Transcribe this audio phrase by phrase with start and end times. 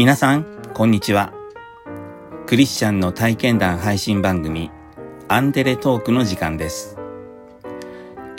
[0.00, 1.30] 皆さん、こんにちは。
[2.46, 4.70] クリスチャンの体験談配信番組、
[5.28, 6.96] アンデレトークの時間です。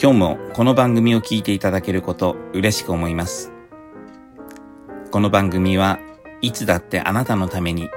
[0.01, 3.51] 今日もこの番組を聞いていただけること嬉しく思います。
[5.11, 5.99] この番組は
[6.41, 7.91] いつだってあなたのために、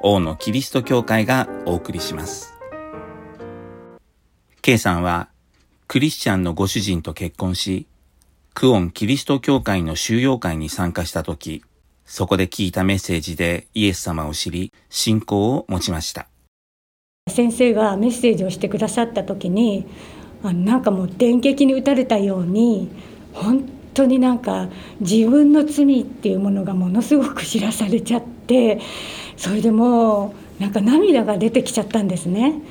[0.00, 2.54] 王のキリスト教会がお送りします。
[4.62, 5.28] K さんは
[5.88, 7.86] クリスチャンのご主人と結婚し、
[8.54, 11.62] クオンキリスト教会の収容会に参加したとき、
[12.08, 16.26] そこで聞いたメッセージでイエス様を知り、信仰を持ちました。
[17.30, 19.86] 先生がメッセージをしてくださった時に、
[20.42, 22.88] あなんかもう電撃に打たれたように、
[23.34, 28.80] 本当になんか自分の罪っていうものがものすごく知らされちゃって、
[29.36, 32.62] それでもうなんか涙が出てきちゃったんですね。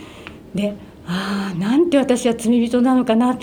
[0.55, 0.75] で
[1.05, 3.37] ああなんて私は罪人なのかな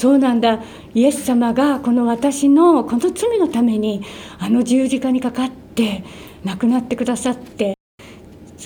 [0.00, 0.60] そうなんだ。
[0.94, 4.02] イエス様がこの私のこの罪のために
[4.38, 6.02] あの十字架にかかって
[6.42, 7.74] 亡くなってくださって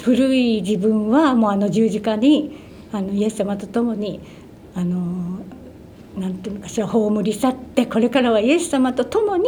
[0.04, 2.56] 古い自分はもうあの十字架に
[2.92, 4.20] あのイエス様と共に
[4.76, 5.40] あの
[6.16, 9.44] なんていうのかしら葬り去ってこれからはイエス様と共に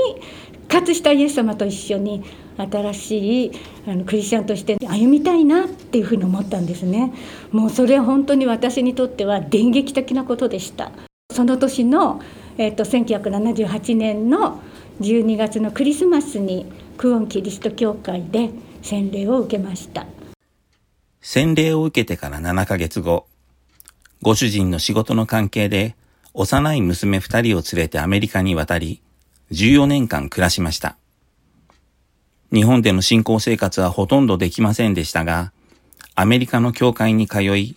[0.66, 2.24] 活したイエス様と一緒に
[2.58, 3.52] 新しい
[3.86, 7.12] あのクリスチャンとして歩みたいなっていうふうに思ったんですね。
[7.52, 10.90] もうそれは本当に私にとっては電撃的なことでした。
[11.36, 12.20] その年の、
[12.56, 14.60] えーと、1978年の
[15.00, 20.06] 12月のクリスマスにクオンキリスト教会で洗礼を受けました
[21.20, 23.26] 洗礼を受けてから7ヶ月後
[24.22, 25.94] ご主人の仕事の関係で
[26.32, 29.02] 幼い娘2人を連れてアメリカに渡り
[29.52, 30.96] 14年間暮らしました。
[32.52, 35.52] 日本での信仰生活はほとんどできませんでしたが、
[36.14, 37.75] アメリカの教会に通い、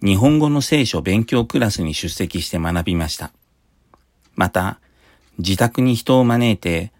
[0.00, 3.32] 日本語の聖書勉強クラスに出席して学びました。
[4.36, 4.78] また、
[5.38, 6.92] 自宅に人を招いて、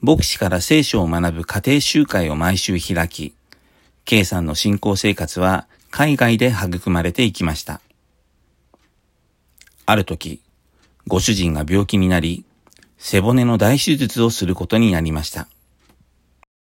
[0.00, 3.34] 牧師から聖書を学ぶ家庭集会を毎週開き、
[4.06, 7.80] K さんの信仰生活は海外で育まれていきました。
[9.84, 10.40] ある時、
[11.06, 12.44] ご主人が病気になり、
[12.96, 15.46] 背骨の大手術をすることになりました。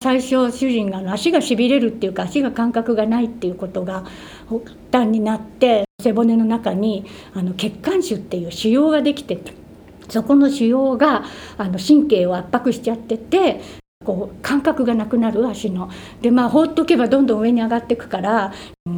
[0.02, 4.06] 最初主人が足がしびれるっていうか足が感覚がないっていうことが
[4.48, 9.38] 発端になって背骨の中にあの血管腫っていう腫瘍ができて
[10.08, 11.24] そこの腫瘍が
[11.58, 13.60] あの神経を圧迫しちゃってて
[14.02, 15.90] こう感覚がなくなる足の。
[16.22, 18.54] でまあ放っとけばどんどん上に上がっていくから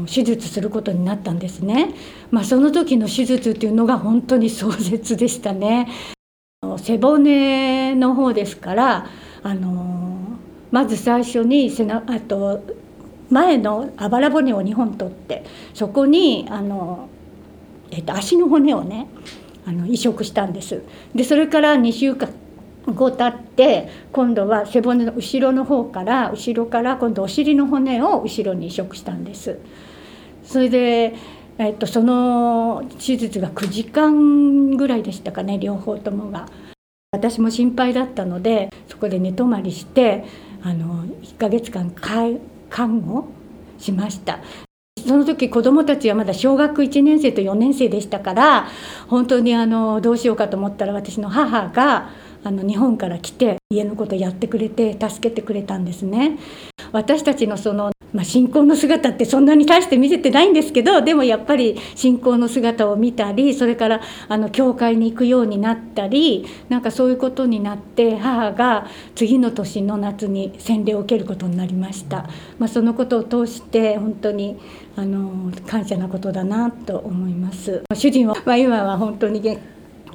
[0.07, 1.95] 手術することになったんですね、
[2.31, 5.89] まあ、その時の手術っていうのが本当に壮絶でしたね。
[6.79, 9.07] 背骨の方ですから
[9.43, 10.12] あの
[10.73, 12.65] まず最初に背あと
[13.31, 17.09] 前のあばら骨を2本取ってそこにあの、
[17.91, 19.07] えっと、足の骨をね
[19.65, 20.83] あの移植したんです。
[21.15, 22.29] でそれから2週間
[22.87, 29.59] 後経って今度は背骨の後ろの方から後ろから今度お尻の骨を後ろに移植したんです。
[30.43, 31.15] それで、
[31.59, 36.49] えっと、その手術が9時間ぐらいでしたかね両方ともが。
[37.15, 40.25] 私も心配だったのでそこで寝泊まりして
[40.63, 43.29] あの1ヶ月間看護
[43.79, 44.39] しました
[45.07, 48.69] その時子どもたちはまだ小学1年生と4年生でしたから
[49.09, 52.11] 本当にあのどうしようかと思ったら私の母が
[52.45, 56.39] あの日本から来て家のことやってくれて助けてくれたんですね。
[56.91, 72.29] 私たちのそのまあ、信仰の姿ってそんなに大して見せてないんですけどでもやっぱり信仰の姿を見たりそれからあの教会に行くようになったりなんかそういうことになって母が次の年の夏に洗礼を受けることになりました、
[72.59, 74.61] まあ、そのことを通して本当に
[74.97, 77.83] あの感謝なことだなと思います。
[77.95, 79.59] 主人は、ま、今は本当に元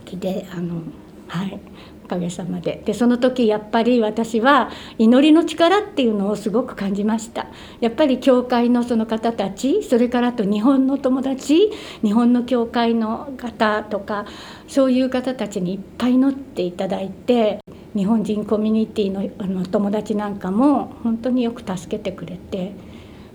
[0.06, 0.82] 気であの
[1.28, 1.60] はい。
[2.08, 2.82] おかげさまで。
[2.86, 7.48] でその時やっぱり私は祈りの力っていうのをすごく感じました。
[7.82, 11.70] やっぱり教会のその方たちそれからと日本の友達
[12.02, 14.26] 日本の教会の方とか
[14.70, 17.60] そういう方たちにいっぱい祈っていただいて
[17.94, 22.72] 日本人コミュニティのあの友達なんかも本当によく助けてくれて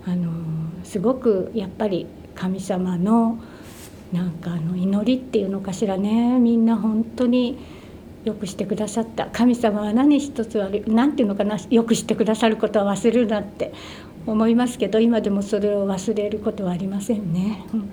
[0.05, 0.31] あの
[0.83, 3.37] すごくやっぱり神様の
[4.11, 6.39] なんかあの祈りっていうのかしらね。
[6.39, 7.57] みんな本当に
[8.23, 13.73] よくしてくださった神様は何一つ悪い何ていうのかなよくしてくださることは忘れるなって
[14.25, 17.65] 思いますけど今でもそれを忘れることはありませんね。
[17.73, 17.89] うん、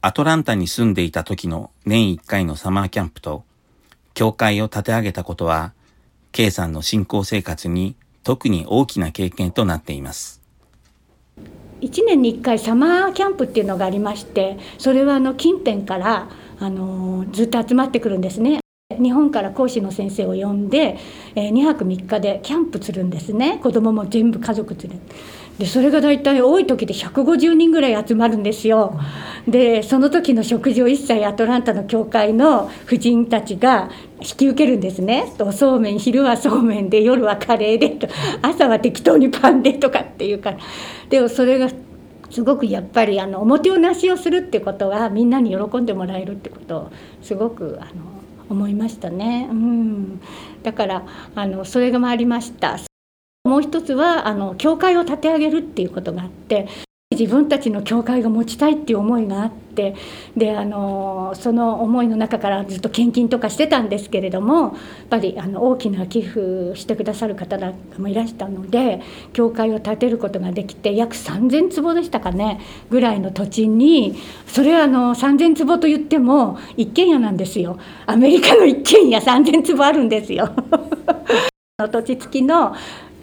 [0.00, 3.44] アトランタに住んでいた時の年1回のサマーキャンプと
[4.14, 5.74] 教会を立て上げたことは
[6.32, 10.40] K さんの信仰生活に特に大きな経験となっています。
[11.80, 16.28] 1年に1回サマーキャンプっていうのがありましてそれはあの近辺から
[16.58, 18.60] あのずっと集まってくるんですね
[19.00, 20.98] 日本から講師の先生を呼んで、
[21.34, 23.58] え2泊3日でキャンプするんですね。
[23.62, 24.98] 子供も全部家族連れ。
[25.58, 28.98] でそれが大体多い時で150人ぐらい集まるんですよ。
[29.46, 33.90] でその時の食事を一切アトランタの教会の婦人たちが
[34.20, 35.32] 引き受けるんですね。
[35.38, 38.08] おそうめん昼はそうめんで夜はカレーでと
[38.42, 40.58] 朝は適当にパンでとかっていうから。
[41.08, 41.68] でもそれが
[42.30, 46.92] すごくやっぱりあのおもてなしをするってことはみんなに喜んでもらえるってことを
[47.22, 48.19] すごくあの
[48.50, 49.48] 思いましたね。
[49.50, 50.20] うん、
[50.62, 52.78] だからあのそれがありました。
[53.44, 56.68] もう一つはあの教会を立て上げるっていうことがあって
[57.12, 59.96] 自分たちの教会が持ちたいっていう思いがあって
[60.36, 64.72] であのその思いの中からずっと献金とかしてたんですけれどもやっ
[65.10, 67.58] ぱりあの大きな寄付してくださる方
[67.98, 69.02] もいらしたので
[69.32, 72.60] 教会を建てることができて約3,000坪でしたかね
[72.90, 74.16] ぐらいの土地に
[74.46, 80.48] それはあの3,000坪と言っても一軒家なんですよアメリカの一軒家3,000坪あるんですよ。
[81.90, 82.74] 土地付きの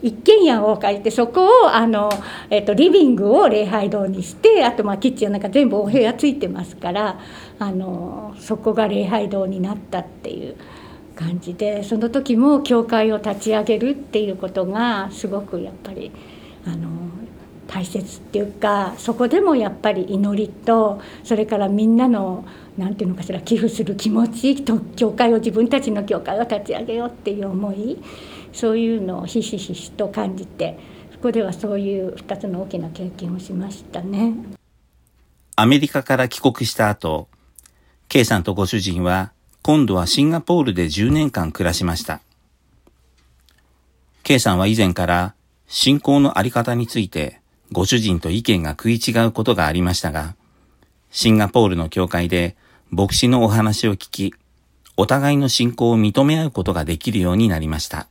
[0.02, 2.10] 一軒家を借りてそこをあの、
[2.50, 7.20] えーと、リビングを礼拝堂にしてあとまあキッチンなんか全部お部屋ついてますから
[7.60, 10.56] あのそこが礼拝堂になったっていう
[11.16, 16.12] 感じでその時も教会を立ち上げるっていうことがすごくやっぱり
[16.66, 16.90] あの
[17.68, 22.46] 大切っていうかそこでもやっぱり祈りとそれからみんなの
[22.78, 27.98] 何て言うのかしら寄付する気持ちと教会を自分たちの教会を立ち上げようっていう思い
[28.58, 30.80] そういうのをひしひしと感じて
[31.12, 34.34] そこではそういう2つの大きな経験をしましたね。
[35.56, 37.28] アメリカから帰国した後、
[38.10, 39.32] K さんとご主人は
[39.62, 42.20] 今度はシンガポールで10年間暮らしました。
[44.24, 45.36] K さんは以前から
[45.68, 47.40] 信仰のあり方について
[47.72, 50.36] ご主人と意見が食い違うことがありましたが、
[51.12, 52.56] シンガポールの教会で
[52.90, 54.34] 牧師のお話を聞き、
[54.96, 58.08] お互いの信仰を認め合うことができるようになりました。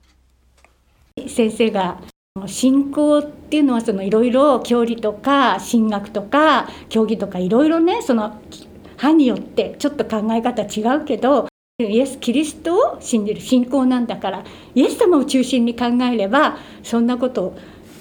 [1.28, 2.02] 先生が
[2.46, 8.38] 信仰っていうのはそのいろいろ教理とか神学とか教義とかいろいろねその
[8.82, 11.48] 派によってちょっと考え方違うけど
[11.78, 17.56] イエス・キリストを信じる信仰なんだからイエス様を中心に考えればそんなこと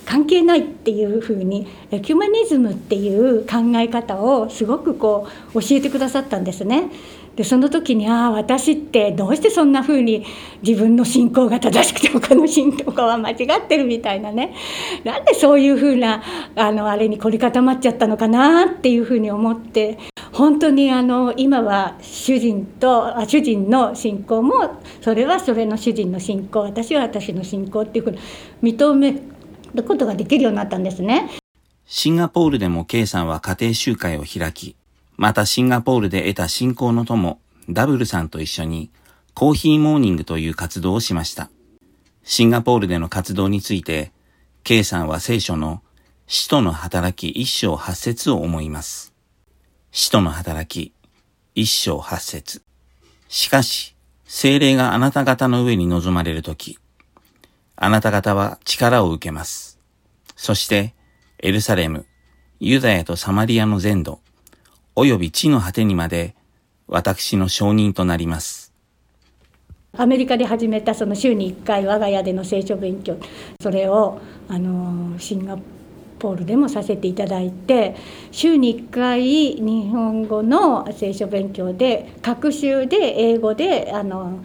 [0.05, 6.89] 関係ないっていうふうにエキュメニズムっていう考え方をすごくこう教えてくださったんですね。
[7.35, 10.25] でその時にああ私ってどうしてそんな風に
[10.61, 14.55] 自分の信仰が正しくて他の信仰は間違ってるみたいなね
[15.03, 16.23] なんでそういう風な
[16.55, 19.97] あのあれに凝り固まっちゃったのかなっていう風に思って
[20.31, 28.19] 本当にあの今は主人とあ主人の信仰もそれはそれの主人の信仰私は私の信仰っていうふうに
[28.61, 29.21] 認め
[29.73, 31.29] ることができるようになったんですね。
[31.85, 34.75] シンガポールでも K さんは家庭集会を開き
[35.17, 37.39] またシンガポールで得た信仰の友、
[37.69, 38.91] ダブルさんと一緒に
[39.33, 41.49] コーヒーモーニングという活動をしました。
[42.23, 44.11] シンガポールでの活動について、
[44.63, 45.81] K さんは聖書の
[46.27, 49.13] 使徒の働き一章八節を思います。
[49.91, 50.93] 使徒の働き
[51.53, 52.63] 一章八節。
[53.29, 53.95] しかし、
[54.25, 56.79] 精霊があなた方の上に臨まれるとき、
[57.75, 59.79] あなた方は力を受けます。
[60.35, 60.93] そして、
[61.39, 62.05] エルサレム、
[62.59, 64.19] ユダヤとサマリアの全土、
[64.95, 66.35] 及び地の果てにまで
[66.87, 68.73] 私の承認となります。
[69.97, 73.17] アメリカで始めたその週に1回我が家での聖書勉強
[73.61, 75.57] それをあのシンガ
[76.19, 77.95] ポールでもさせていただいて
[78.31, 84.43] 週に1回日本語の聖書勉強で各週で英語であの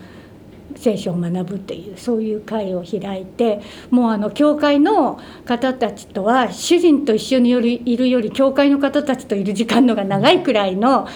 [0.77, 3.61] 聖書を学ぶっていうそういう会を開いて
[3.91, 11.07] もうあの教会の方たちとは主人と一緒によりいるより教会の方たちといる時間のが長いくらいの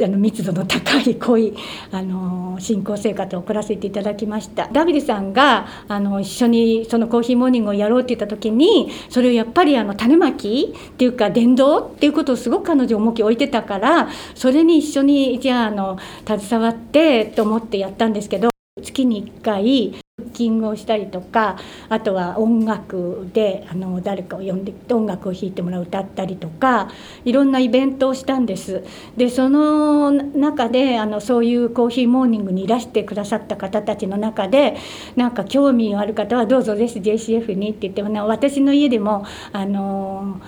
[0.00, 1.54] あの密度の高い濃い
[1.90, 4.68] あの信仰生活を送らせていただきました。
[4.68, 18.51] ダビデさんがあの一緒にそのコーヒーモーニングをやろうって言った時にそれをやっぱりあの種まきっていうか伝道っていうことをすごく彼女重きを置いてたからそれに一緒にじゃああの携わってと思ってやったんですけど
[18.82, 21.56] 月に1回クッキングをしたりとか
[21.88, 26.90] あとは音楽であの誰かを呼んで音楽を弾いてもらう歌ったりとか
[27.24, 28.84] いろんなイベントをしたんです。
[29.16, 34.76] でその中であのそういうコーヒーモーニングにいらしてくださった方たちの中で
[35.16, 40.40] なんか興味のある方はどうぞです JCF にって言っても、ね、私の家でもあの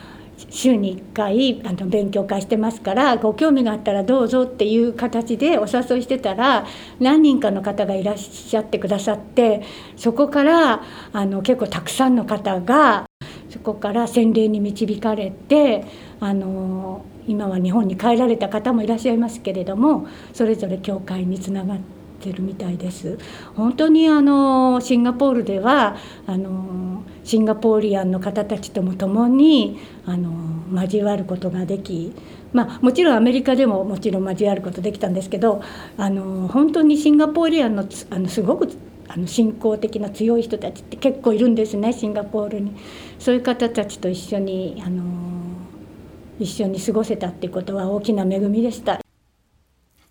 [0.51, 6.67] 週に1回あの勉強会してますからご興味があったらどうぞっていう形でお誘いしてたら
[7.01, 9.63] 何人かの方がいらっしゃってくださって
[9.97, 10.83] そこから
[11.13, 13.07] あの結構たくさんの方が
[13.51, 15.85] そこから洗礼に導かれて
[16.21, 21.94] あの今は日本に帰られた方もいらっしゃいますけれどもそれぞれ教会につながって。
[22.25, 23.19] てるみたいです
[23.55, 30.33] 本当にあのシンガポールではあのシンガポーリアンの方たちとも共にあの
[30.83, 32.15] 交わることができ
[32.55, 35.61] まあ、もちろんアメリカでももちろん交わることできたんですけど
[35.97, 38.69] あの本当にシンガポーリアンのあのすごく
[39.09, 42.73] あの信仰的な強い人たちって結構いるんですねシンガポールに。
[43.19, 45.03] そういう方たちと一緒にあの
[46.39, 49.04] 一緒に過ごせたっていうことは大きな恵みでした。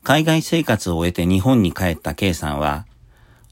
[0.04, 2.86] 海外生活を終えて日本に帰った K さんは、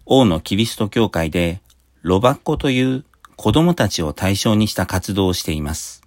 [0.05, 1.61] 王のキリスト教会で
[2.01, 3.05] ロバッコという
[3.37, 6.01] 子供たちを対象にした活動をしています。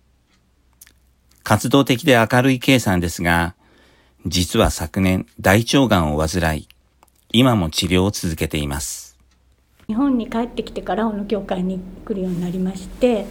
[1.42, 3.54] 活動的で明るい K さんですが、
[4.26, 6.68] 実は昨年大腸がんを患い、
[7.32, 9.16] 今も治療を続けています。
[9.86, 13.26] 日本に帰ってきてから小野教会に来るようになりまして、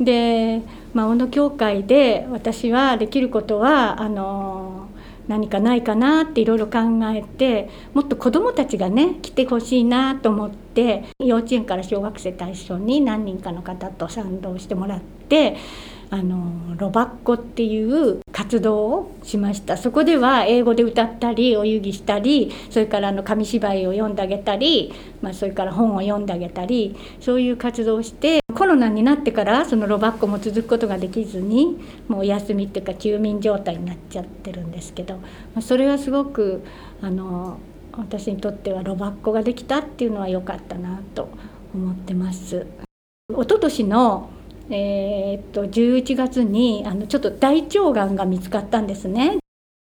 [0.00, 0.62] で、
[0.94, 4.85] まあ、小野教会で私はできることはあの
[5.28, 6.78] 何かないかなっていろいろ考
[7.14, 15.56] えてもっと子どもたちがね来てほしいなと思って幼稚園から小学生対象に何人かの方と賛同してもらって
[16.08, 19.76] あのロバッコっていう活動をしました。
[19.76, 35.20] そこでは英語で歌ったりお遊戯したりそれからあの紙芝居を読んであげたり、まあ、それから本を読んであげたりそういう活動をしてコロナになってからそのロバッコも続くことができずにもうお休みっていうか休眠状態になっちゃってるんですけど、
[35.60, 36.64] それはすごく
[37.02, 37.58] あの
[37.92, 41.28] 私にとってはロバッコができたっていうのは良かったなと
[41.74, 42.66] 思ってます。
[43.30, 44.30] 一昨年の
[44.70, 49.36] えー、っと11月にあのちょっと大腸がんが見つかったんですね。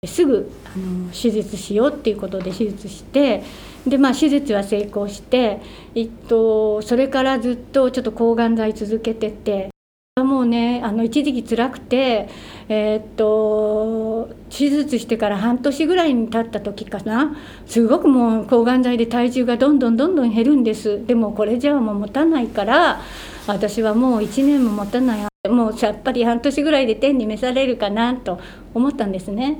[0.08, 3.43] すぐあの手術しようっていうことで手術して
[3.86, 5.62] で、まあ、手術は成功して、
[5.93, 9.70] えっと、それからずっとちょっと抗がん剤続けてて
[10.17, 12.29] もうねあの一時期辛くて、
[12.67, 17.38] え、っと手術してから半年ぐらいに経った時かな。
[17.65, 21.05] すごくもう抗がん剤で体重がどんどんどんどん減るんです。
[21.05, 23.01] でもこれじゃあもう持たないから
[23.48, 25.31] 私はもう1年も持たない。
[25.50, 28.39] もうやっぱり半年ぐらいで天に召されるかなと
[28.75, 29.60] 思ったんですね。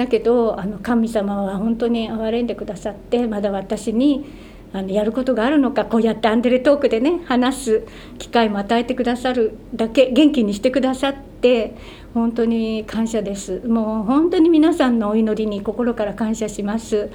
[0.00, 4.24] だけどあの神様は本当に憐れんでくださってまだ私に
[4.72, 7.86] あのやることがあるのかこうやってアンデレトークでね話す
[8.18, 11.74] 機会も与えてくださるだけ元気にしてくださって
[12.14, 13.60] 本当に感謝です。
[13.66, 17.10] もう本当に皆さんのお祈りに心から感謝します。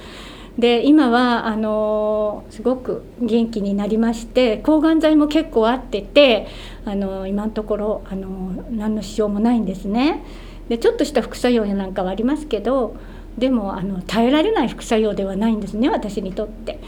[0.56, 6.46] で今はあのすごく元気になりまして抗がん剤も結構合ってて
[6.84, 10.22] あの今のところあの何の支障もないんですね。
[10.68, 12.96] でちょっとした副作用なんかはありますけど
[13.38, 16.80] でもあの耐えられない副作用ではないんですね私にとって。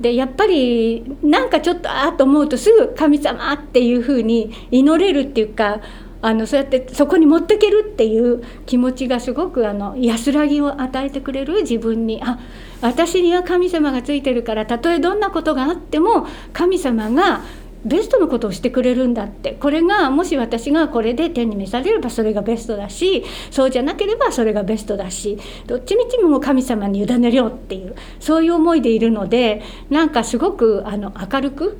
[0.00, 5.80] でやっぱりなんかちょっとああと思うとすぐ神様っていうふうに祈れるっていうか
[6.20, 12.38] あのそうやってそこに持っていけるっていう気持ちがすごくあの安らぎを与えてくれる自分にあ
[12.80, 17.42] 私には神様がついてるからたとえどんなことがあっても神様が
[17.84, 31.78] ベストのことをしてくれるんだってこれがもし私がこれで天に召されればそれがベストだしそうじゃなければそれがベストだしどっちみちも神様に委ねようっていうそういう思いでいるのでなんかすごくあの明るく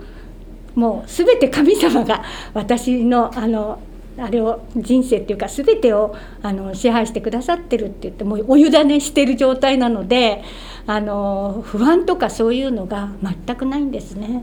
[0.75, 2.23] もう全て神様が
[2.55, 3.81] 私のあの
[4.19, 10.43] あれを人生っていうか全てをあの支配してくださってるって言ってもうお委ねしてる状態なので
[10.87, 14.43] あの不安とかそういうのが全くないんですね。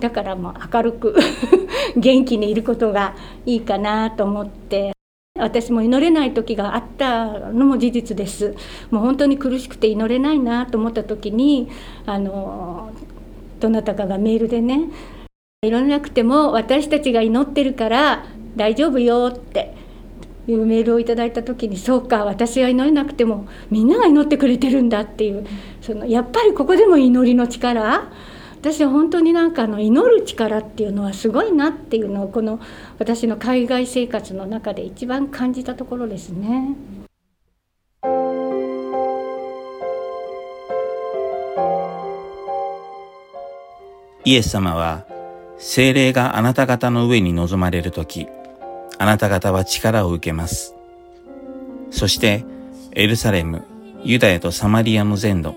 [0.00, 1.16] だからもう明るく
[1.96, 3.14] 元気にいることが
[3.46, 4.92] いいかなと思って。
[5.38, 8.56] 私も祈れない時があったのも事実です。
[8.90, 11.68] もう本当に苦しくて祈れないなと思った時に
[12.06, 12.90] あの
[13.60, 14.90] どなたかがメールでね
[15.62, 18.24] 祈れなくても私たちが祈ってるから
[18.56, 19.74] 大丈夫よって
[20.46, 25.46] いうメールをいただいた時にそうか私が祈れなくてもみんなが祈ってくれてるんだっていう
[25.80, 28.10] そのやっぱりここでも祈りの力
[28.60, 32.58] 私は本当になんかあの祈る力っていうのはすごいなっていうのをこの
[32.98, 36.74] 私の海外生活の中で一番感じたところですね。
[44.24, 45.06] イエス様は
[45.56, 48.26] 精霊があなた方の上に臨まれるとき、
[48.98, 50.74] あなた方は力を受けます。
[51.92, 52.44] そして
[52.90, 53.62] エルサレム、
[54.02, 55.54] ユダヤとサマリアの全土、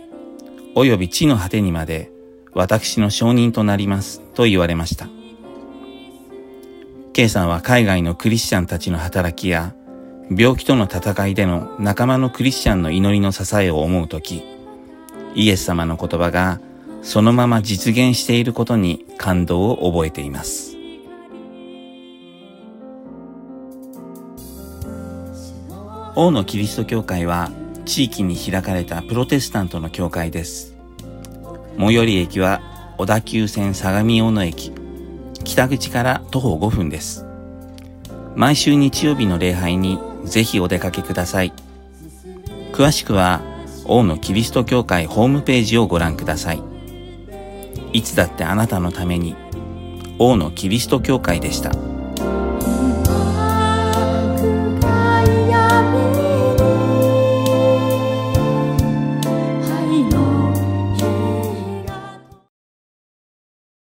[0.76, 2.11] および地の果てにまで
[2.54, 5.08] 私の証人となりますと言われました。
[7.14, 9.76] K さんは海外のクリスチャンたちの働きや
[10.30, 14.44] 病気との戦いでの仲間のクリスチャンの祈りの支えを思うとき、
[15.36, 16.60] イエス様の言葉が
[17.02, 20.78] そのまま実現していることに感動を覚えています。
[26.16, 27.52] 王のキリスト教会は
[27.86, 30.78] 地域に開かれたプロテスタントの教会です。
[31.78, 32.62] 最寄り駅は
[32.98, 34.72] 小田急線相模大野駅。
[35.44, 37.26] 北口から徒歩5分です。
[38.36, 41.54] 毎週日曜日の礼拝にぜひお出かけください。
[42.72, 43.42] 詳しくは、
[43.86, 46.62] 王のキリスト教会ホームページをご覧ください。
[47.94, 49.36] いつだってあなたのために、
[50.20, 51.72] 王のキリスト教会でした。